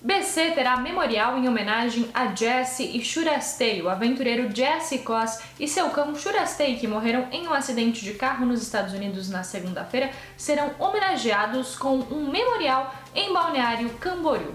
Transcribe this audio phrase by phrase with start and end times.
[0.00, 5.90] BC terá memorial em homenagem a Jesse e Shurastei, o aventureiro Jesse Koss e seu
[5.90, 10.70] cão Shurastei, que morreram em um acidente de carro nos Estados Unidos na segunda-feira, serão
[10.78, 14.54] homenageados com um memorial em Balneário Camboriú.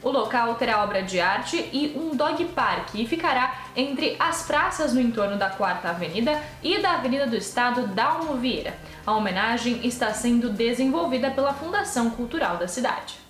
[0.00, 4.92] O local terá obra de arte e um dog park e ficará entre as praças
[4.92, 8.78] no entorno da Quarta Avenida e da Avenida do Estado Dalmo Vieira.
[9.04, 13.23] A homenagem está sendo desenvolvida pela Fundação Cultural da cidade.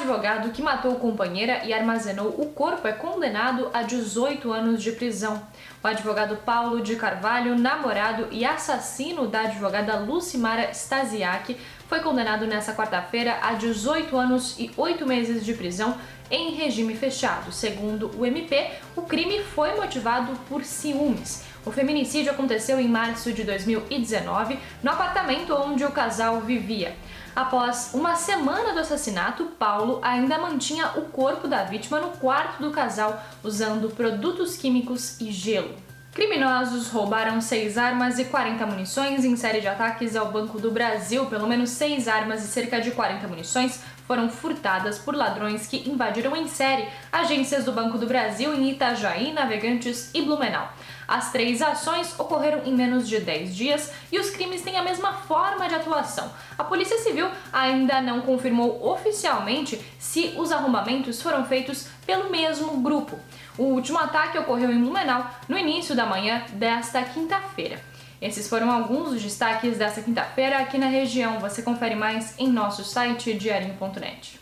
[0.00, 5.42] Advogado que matou companheira e armazenou o corpo é condenado a 18 anos de prisão.
[5.82, 11.54] O advogado Paulo de Carvalho, namorado e assassino da advogada Lucimara Stasiak,
[11.86, 15.94] foi condenado nesta quarta-feira a 18 anos e 8 meses de prisão
[16.30, 17.52] em regime fechado.
[17.52, 21.44] Segundo o MP, o crime foi motivado por ciúmes.
[21.66, 26.96] O feminicídio aconteceu em março de 2019 no apartamento onde o casal vivia.
[27.34, 32.70] Após uma semana do assassinato, Paulo ainda mantinha o corpo da vítima no quarto do
[32.70, 35.74] casal usando produtos químicos e gelo.
[36.20, 41.24] Criminosos roubaram seis armas e 40 munições em série de ataques ao Banco do Brasil.
[41.24, 46.36] Pelo menos seis armas e cerca de 40 munições foram furtadas por ladrões que invadiram
[46.36, 50.70] em série agências do Banco do Brasil em Itajaí, Navegantes e Blumenau.
[51.08, 55.14] As três ações ocorreram em menos de 10 dias e os crimes têm a mesma
[55.14, 56.30] forma de atuação.
[56.58, 63.18] A Polícia Civil ainda não confirmou oficialmente se os arrombamentos foram feitos pelo mesmo grupo.
[63.60, 67.78] O último ataque ocorreu em Blumenau no início da manhã desta quinta-feira.
[68.18, 71.38] Esses foram alguns dos destaques desta quinta-feira aqui na região.
[71.40, 74.40] Você confere mais em nosso site diarinho.net.